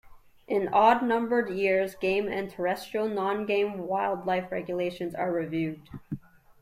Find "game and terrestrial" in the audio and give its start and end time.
1.93-3.07